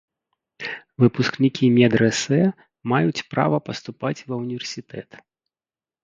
[1.01, 2.39] Выпускнікі медрэсэ
[2.93, 5.09] маюць права паступаць ва ўніверсітэт.